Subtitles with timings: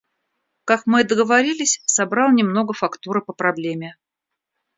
[0.65, 3.97] Как мы и договорились, собрал немного фактуры по проблеме.